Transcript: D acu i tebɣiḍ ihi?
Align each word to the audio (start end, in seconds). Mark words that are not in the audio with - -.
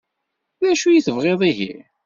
D 0.61 0.63
acu 0.71 0.87
i 0.89 1.01
tebɣiḍ 1.05 1.41
ihi? 1.49 1.73